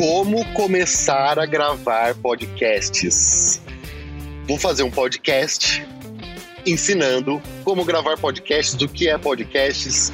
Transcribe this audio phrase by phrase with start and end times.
[0.00, 3.60] Como começar a gravar podcasts?
[4.48, 5.86] Vou fazer um podcast
[6.64, 10.10] ensinando como gravar podcasts, do que é podcasts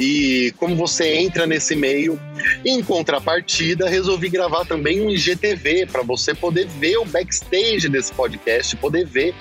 [0.00, 2.20] e como você entra nesse meio.
[2.64, 8.76] Em contrapartida, resolvi gravar também um IGTV para você poder ver o backstage desse podcast,
[8.76, 9.34] poder ver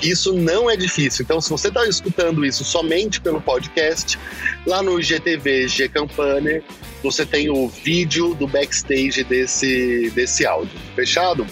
[0.00, 1.22] que isso não é difícil.
[1.24, 4.18] Então, se você está escutando isso somente pelo podcast,
[4.66, 6.62] lá no IGTV G Campaner,
[7.02, 10.78] você tem o vídeo do backstage desse, desse áudio.
[10.96, 11.46] Fechado?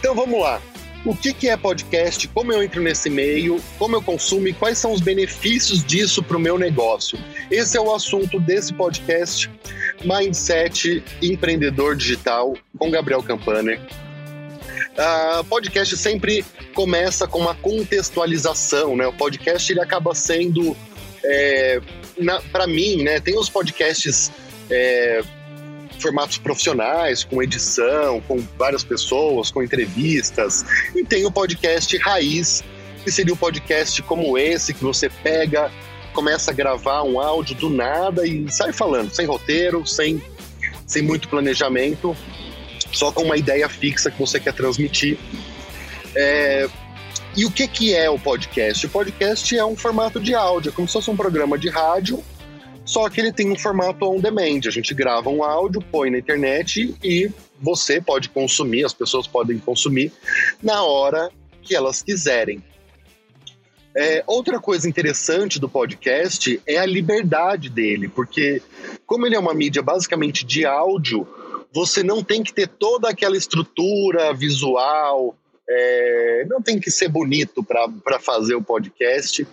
[0.00, 0.60] Então vamos lá.
[1.04, 2.26] O que, que é podcast?
[2.28, 3.60] Como eu entro nesse meio?
[3.78, 7.18] Como eu consumo e quais são os benefícios disso para o meu negócio?
[7.50, 9.48] Esse é o assunto desse podcast
[10.04, 13.80] Mindset Empreendedor Digital com Gabriel Campaner.
[14.98, 19.06] Uh, podcast sempre começa com uma contextualização, né?
[19.06, 20.76] O podcast ele acaba sendo,
[21.24, 21.80] é,
[22.50, 23.20] para mim, né?
[23.20, 24.32] Tem os podcasts
[24.68, 25.22] é,
[26.00, 30.64] formatos profissionais, com edição, com várias pessoas, com entrevistas.
[30.94, 32.64] E tem o podcast raiz,
[33.04, 35.70] que seria um podcast como esse, que você pega,
[36.18, 40.20] começa a gravar um áudio do nada e sai falando, sem roteiro, sem,
[40.84, 42.16] sem muito planejamento,
[42.92, 45.16] só com uma ideia fixa que você quer transmitir.
[46.16, 46.68] É,
[47.36, 48.84] e o que, que é o podcast?
[48.84, 52.20] O podcast é um formato de áudio, é como se fosse um programa de rádio
[52.84, 54.60] só que ele tem um formato on demand.
[54.66, 57.30] A gente grava um áudio, põe na internet e
[57.60, 60.10] você pode consumir, as pessoas podem consumir
[60.62, 61.30] na hora
[61.62, 62.64] que elas quiserem.
[64.00, 68.62] É, outra coisa interessante do podcast é a liberdade dele, porque
[69.04, 71.26] como ele é uma mídia basicamente de áudio,
[71.74, 75.36] você não tem que ter toda aquela estrutura visual,
[75.68, 79.44] é, não tem que ser bonito para fazer o podcast.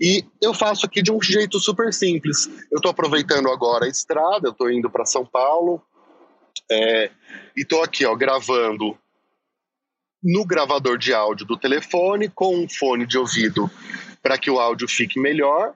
[0.00, 2.50] E eu faço aqui de um jeito super simples.
[2.72, 5.80] Eu estou aproveitando agora a estrada, eu estou indo para São Paulo
[6.68, 7.10] é,
[7.56, 8.98] e estou aqui ó, gravando
[10.26, 13.70] no gravador de áudio do telefone com um fone de ouvido
[14.20, 15.72] para que o áudio fique melhor.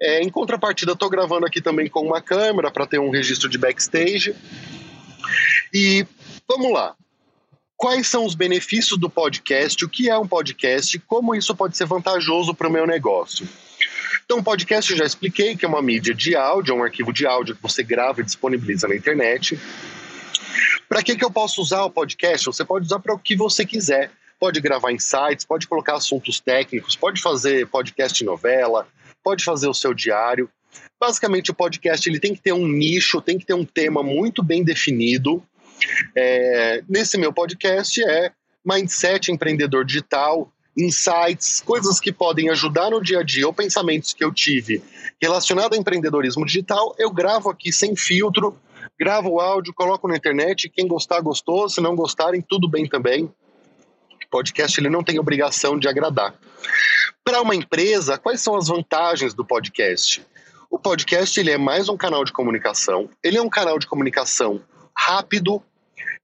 [0.00, 3.58] É, em contrapartida, estou gravando aqui também com uma câmera para ter um registro de
[3.58, 4.34] backstage.
[5.72, 6.06] E
[6.48, 6.96] vamos lá
[7.76, 11.84] quais são os benefícios do podcast, o que é um podcast, como isso pode ser
[11.84, 13.46] vantajoso para o meu negócio.
[14.24, 17.26] Então, podcast eu já expliquei que é uma mídia de áudio, é um arquivo de
[17.26, 19.58] áudio que você grava e disponibiliza na internet.
[20.88, 22.46] Para que, que eu posso usar o podcast?
[22.46, 24.10] Você pode usar para o que você quiser.
[24.38, 28.86] Pode gravar insights, pode colocar assuntos técnicos, pode fazer podcast novela,
[29.22, 30.50] pode fazer o seu diário.
[31.00, 34.42] Basicamente, o podcast ele tem que ter um nicho, tem que ter um tema muito
[34.42, 35.42] bem definido
[36.16, 38.32] é, nesse meu podcast é
[38.64, 44.24] Mindset Empreendedor Digital, insights, coisas que podem ajudar no dia a dia ou pensamentos que
[44.24, 44.82] eu tive
[45.20, 48.56] relacionado a empreendedorismo digital, eu gravo aqui sem filtro,
[48.98, 53.24] gravo o áudio, coloco na internet, quem gostar, gostou, se não gostarem, tudo bem também.
[53.24, 56.34] O podcast ele não tem obrigação de agradar.
[57.24, 60.24] Para uma empresa, quais são as vantagens do podcast?
[60.70, 64.60] O podcast ele é mais um canal de comunicação, ele é um canal de comunicação
[64.96, 65.62] rápido,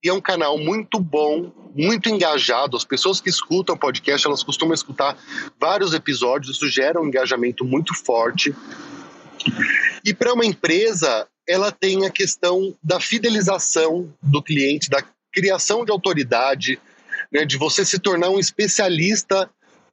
[0.02, 2.76] e é um canal muito bom, muito engajado.
[2.76, 5.16] As pessoas que escutam o podcast, elas costumam escutar
[5.60, 8.54] vários episódios, isso gera um engajamento muito forte.
[10.04, 15.02] E para uma empresa, ela tem a questão da fidelização do cliente, da
[15.32, 16.78] criação de autoridade,
[17.32, 19.50] né, de você se tornar um especialista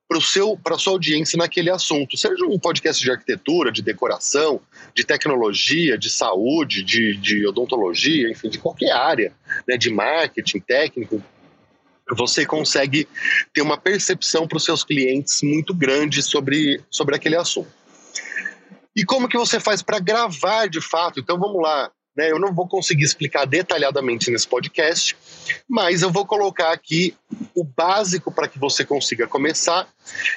[0.07, 4.62] para seu para sua audiência naquele assunto, seja um podcast de arquitetura, de decoração,
[4.95, 9.34] de tecnologia, de saúde, de, de odontologia, enfim, de qualquer área,
[9.68, 11.22] né, de marketing técnico,
[12.16, 13.07] você consegue
[13.53, 17.75] ter uma percepção para os seus clientes muito grande sobre, sobre aquele assunto.
[18.97, 21.19] E como que você faz para gravar de fato?
[21.19, 22.31] Então vamos lá, né?
[22.31, 25.16] Eu não vou conseguir explicar detalhadamente nesse podcast,
[25.69, 27.16] mas eu vou colocar aqui
[27.53, 29.88] o básico para que você consiga começar.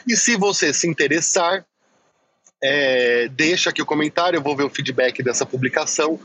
[0.06, 1.64] E se você se interessar,
[2.62, 6.20] é, deixa aqui o comentário, eu vou ver o feedback dessa publicação.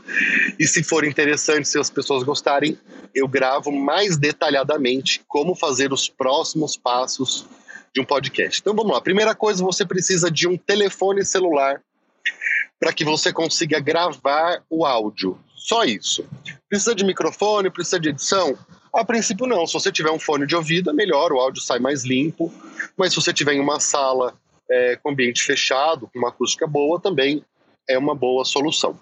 [0.58, 2.78] E se for interessante, se as pessoas gostarem,
[3.14, 7.46] eu gravo mais detalhadamente como fazer os próximos passos
[7.94, 8.60] de um podcast.
[8.60, 9.00] Então vamos lá.
[9.00, 11.80] Primeira coisa, você precisa de um telefone celular
[12.78, 15.38] para que você consiga gravar o áudio.
[15.54, 16.24] Só isso.
[16.68, 18.56] Precisa de microfone, precisa de edição?
[18.94, 19.66] A princípio não.
[19.66, 22.52] Se você tiver um fone de ouvido, é melhor, o áudio sai mais limpo.
[22.96, 24.34] Mas se você tiver em uma sala
[24.70, 27.44] é, com ambiente fechado, com uma acústica boa, também
[27.88, 28.98] é uma boa solução.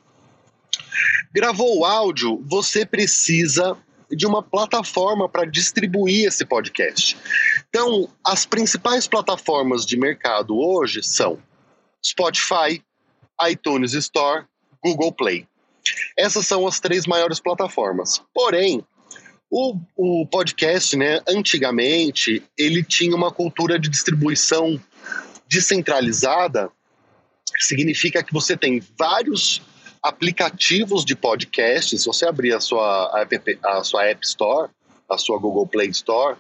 [1.32, 3.77] Gravou o áudio, você precisa
[4.11, 7.17] de uma plataforma para distribuir esse podcast.
[7.69, 11.38] Então, as principais plataformas de mercado hoje são
[12.05, 12.82] Spotify,
[13.48, 14.44] iTunes Store,
[14.82, 15.46] Google Play.
[16.19, 18.22] Essas são as três maiores plataformas.
[18.32, 18.82] Porém,
[19.50, 24.81] o, o podcast, né, antigamente, ele tinha uma cultura de distribuição
[25.48, 26.70] descentralizada,
[27.60, 29.62] significa que você tem vários
[30.02, 31.96] aplicativos de podcast.
[31.96, 34.70] Se você abrir a sua, app, a sua App Store,
[35.09, 36.37] a sua Google Play Store,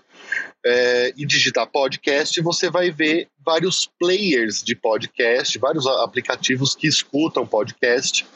[0.64, 7.46] é, e digitar podcast, você vai ver vários players de podcast, vários aplicativos que escutam
[7.46, 8.26] podcast.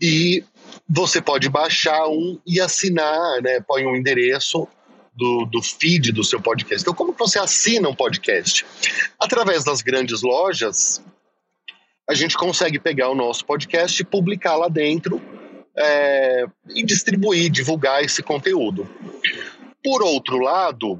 [0.00, 0.44] E
[0.88, 3.60] você pode baixar um e assinar, né?
[3.60, 4.68] Põe um endereço
[5.14, 6.82] do, do feed do seu podcast.
[6.82, 8.66] Então, como você assina um podcast?
[9.18, 11.02] Através das grandes lojas,
[12.08, 15.22] a gente consegue pegar o nosso podcast e publicar lá dentro
[15.76, 18.88] é, e distribuir, divulgar esse conteúdo.
[19.82, 20.98] Por outro lado,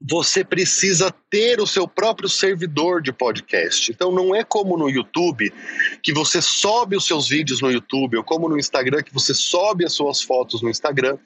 [0.00, 3.92] você precisa ter o seu próprio servidor de podcast.
[3.92, 5.52] Então não é como no YouTube,
[6.02, 9.84] que você sobe os seus vídeos no YouTube, ou como no Instagram, que você sobe
[9.84, 11.18] as suas fotos no Instagram.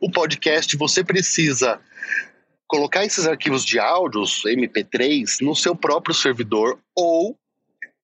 [0.00, 1.80] O podcast você precisa
[2.66, 7.34] colocar esses arquivos de áudios, MP3, no seu próprio servidor ou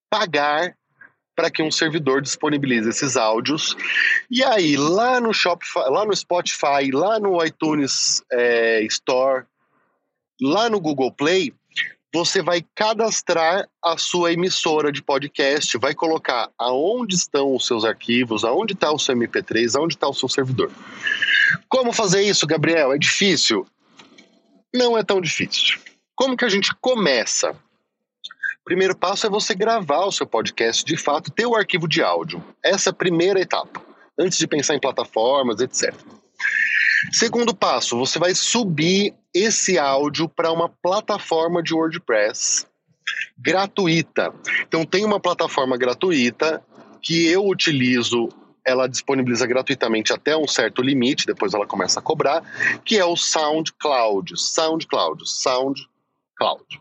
[0.09, 0.75] pagar
[1.35, 3.77] para que um servidor disponibilize esses áudios.
[4.31, 9.45] E aí, lá no Shopify, lá no Spotify, lá no iTunes é, Store,
[10.41, 11.53] lá no Google Play,
[12.15, 18.45] você vai cadastrar a sua emissora de podcast, vai colocar aonde estão os seus arquivos,
[18.45, 20.71] aonde está o seu MP3, aonde está o seu servidor.
[21.69, 22.93] Como fazer isso, Gabriel?
[22.93, 23.67] É difícil?
[24.73, 25.81] Não é tão difícil.
[26.15, 27.57] Como que a gente começa?
[28.65, 32.43] Primeiro passo é você gravar o seu podcast de fato, ter o arquivo de áudio.
[32.63, 33.83] Essa é a primeira etapa,
[34.19, 35.95] antes de pensar em plataformas, etc.
[37.13, 42.67] Segundo passo, você vai subir esse áudio para uma plataforma de WordPress
[43.37, 44.33] gratuita.
[44.67, 46.63] Então, tem uma plataforma gratuita
[47.03, 48.31] que eu utilizo
[48.65, 52.43] ela disponibiliza gratuitamente até um certo limite, depois ela começa a cobrar,
[52.83, 54.41] que é o SoundCloud.
[54.41, 56.81] SoundCloud, SoundCloud.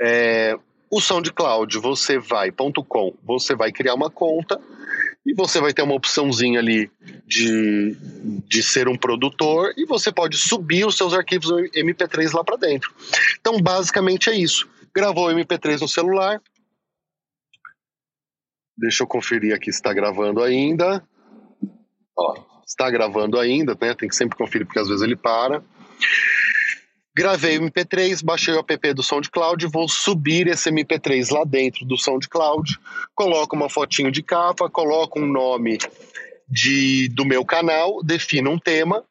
[0.00, 0.58] É,
[0.90, 4.60] o SoundCloud, você vai, .com, você vai criar uma conta
[5.24, 6.90] e você vai ter uma opçãozinha ali
[7.26, 7.96] de,
[8.46, 12.94] de ser um produtor e você pode subir os seus arquivos MP3 lá para dentro.
[13.40, 14.68] Então, basicamente é isso.
[14.94, 16.40] Gravou MP3 no celular.
[18.78, 21.02] Deixa eu conferir aqui se está gravando ainda.
[22.16, 23.94] Ó, está gravando ainda, né?
[23.94, 25.62] Tem que sempre conferir porque às vezes ele para.
[27.16, 31.96] Gravei o MP3, baixei o app do SoundCloud, vou subir esse MP3 lá dentro do
[31.96, 32.78] SoundCloud,
[33.14, 35.78] coloco uma fotinho de capa, coloco um nome
[36.46, 39.02] de, do meu canal, defino um tema,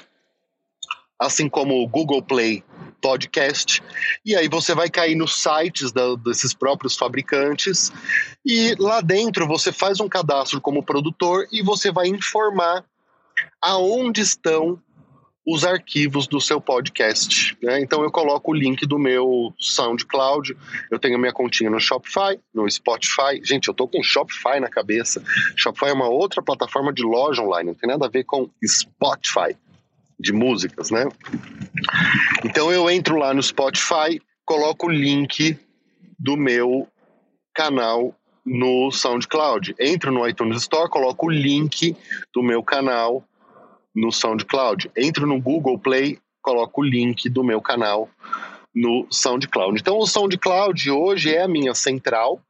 [1.18, 2.62] assim como o Google Play
[3.00, 3.82] podcast.
[4.24, 7.92] E aí você vai cair nos sites da, desses próprios fabricantes
[8.44, 12.84] e lá dentro você faz um cadastro como produtor e você vai informar
[13.60, 14.80] aonde estão
[15.46, 17.56] os arquivos do seu podcast.
[17.62, 17.80] Né?
[17.80, 20.56] Então eu coloco o link do meu SoundCloud,
[20.90, 23.40] eu tenho minha continha no Shopify, no Spotify.
[23.44, 25.22] Gente, eu tô com Shopify na cabeça.
[25.56, 29.56] Shopify é uma outra plataforma de loja online, não tem nada a ver com Spotify
[30.18, 31.06] de músicas, né?
[32.44, 35.58] Então eu entro lá no Spotify, coloco o link
[36.18, 36.88] do meu
[37.54, 38.14] canal
[38.44, 39.74] no SoundCloud.
[39.78, 41.96] Entro no iTunes Store, coloco o link
[42.32, 43.24] do meu canal
[43.94, 44.90] no SoundCloud.
[44.96, 48.08] Entro no Google Play, coloco o link do meu canal
[48.74, 49.80] no SoundCloud.
[49.80, 52.40] Então o SoundCloud hoje é a minha central,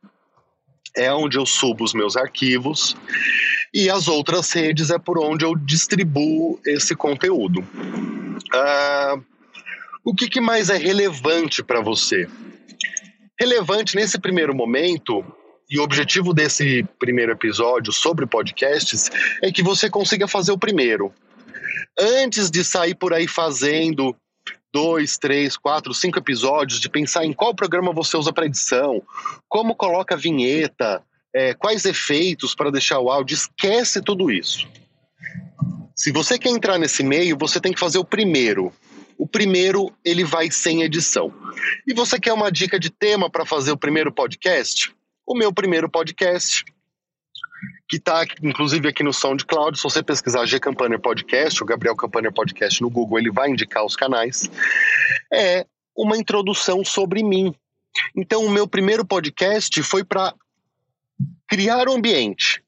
[0.95, 2.97] é onde eu subo os meus arquivos
[3.73, 7.65] e as outras redes é por onde eu distribuo esse conteúdo.
[8.53, 9.17] Ah,
[10.05, 12.29] o que, que mais é relevante para você?
[13.39, 15.25] Relevante nesse primeiro momento,
[15.69, 19.11] e o objetivo desse primeiro episódio sobre podcasts
[19.43, 21.13] é que você consiga fazer o primeiro.
[21.99, 24.17] Antes de sair por aí fazendo
[24.73, 29.03] dois, três, quatro, cinco episódios, de pensar em qual programa você usa para edição,
[29.49, 31.03] como coloca a vinheta,
[31.35, 34.69] é, quais efeitos para deixar o áudio, esquece tudo isso.
[35.97, 38.71] Se você quer entrar nesse meio, você tem que fazer o primeiro.
[39.17, 41.33] O primeiro, ele vai sem edição.
[41.87, 44.95] E você quer uma dica de tema para fazer o primeiro podcast?
[45.27, 46.63] O meu primeiro podcast,
[47.89, 52.31] que está inclusive aqui no SoundCloud, se você pesquisar G Campaner Podcast, o Gabriel Campaner
[52.33, 54.51] Podcast no Google, ele vai indicar os canais,
[55.33, 57.55] é uma introdução sobre mim.
[58.15, 60.35] Então, o meu primeiro podcast foi para
[61.49, 62.63] criar o um ambiente.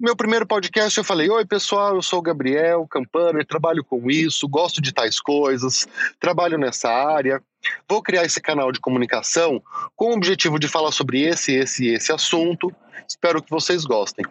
[0.00, 4.48] Meu primeiro podcast eu falei: Oi, pessoal, eu sou o Gabriel Campaner, trabalho com isso,
[4.48, 5.86] gosto de tais coisas,
[6.18, 7.42] trabalho nessa área.
[7.86, 9.62] Vou criar esse canal de comunicação
[9.94, 12.74] com o objetivo de falar sobre esse, esse e esse assunto.
[13.06, 14.24] Espero que vocês gostem.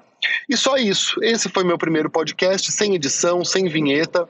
[0.49, 1.23] E só isso.
[1.23, 4.27] Esse foi meu primeiro podcast, sem edição, sem vinheta.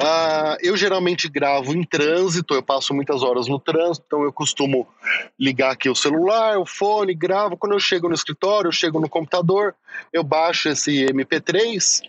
[0.00, 4.86] Uh, eu geralmente gravo em trânsito, eu passo muitas horas no trânsito, então eu costumo
[5.38, 7.56] ligar aqui o celular, o fone, gravo.
[7.56, 9.74] Quando eu chego no escritório, eu chego no computador,
[10.12, 12.02] eu baixo esse MP3,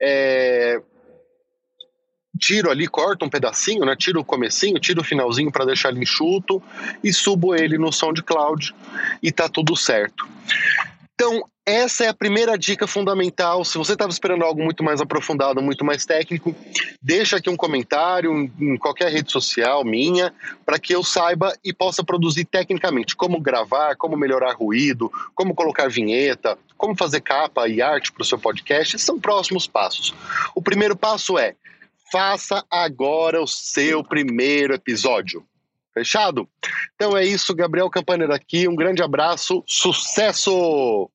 [0.00, 0.80] é,
[2.38, 3.94] tiro ali, corto um pedacinho, né?
[3.96, 6.62] Tiro o comecinho, tiro o finalzinho para deixar ele enxuto
[7.02, 8.74] e subo ele no SoundCloud
[9.22, 10.26] e tá tudo certo.
[11.24, 13.64] Então, essa é a primeira dica fundamental.
[13.64, 16.52] Se você estava esperando algo muito mais aprofundado, muito mais técnico,
[17.00, 20.34] deixa aqui um comentário em qualquer rede social minha,
[20.66, 25.88] para que eu saiba e possa produzir tecnicamente como gravar, como melhorar ruído, como colocar
[25.88, 28.96] vinheta, como fazer capa e arte para o seu podcast.
[28.96, 30.12] Esses são próximos passos.
[30.56, 31.54] O primeiro passo é
[32.10, 35.46] faça agora o seu primeiro episódio.
[35.92, 36.48] Fechado?
[36.94, 38.66] Então é isso, Gabriel Campaner aqui.
[38.66, 41.10] Um grande abraço, sucesso!